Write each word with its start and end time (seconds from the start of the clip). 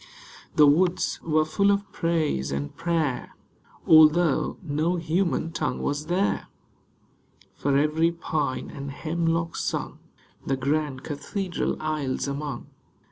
The 0.55 0.65
woods 0.65 1.19
were 1.21 1.45
full 1.45 1.69
of 1.69 1.91
praise 1.91 2.51
and 2.51 2.75
prayer, 2.75 3.35
Although 3.85 4.57
no 4.63 4.95
human 4.95 5.51
tongue 5.51 5.79
was 5.79 6.07
there; 6.07 6.47
For 7.53 7.77
every 7.77 8.11
pine 8.11 8.71
and 8.71 8.89
hemlock 8.89 9.55
sung 9.55 9.99
The 10.43 10.57
grand 10.57 11.03
cathedral 11.03 11.77
aisles 11.79 12.27
among. 12.27 12.65